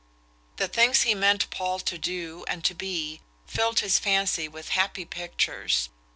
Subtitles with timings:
[0.55, 5.05] The things he meant Paul to do and to be filled his fancy with happy
[5.05, 5.89] pictures.